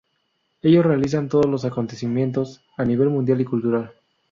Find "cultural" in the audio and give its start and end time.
3.45-3.93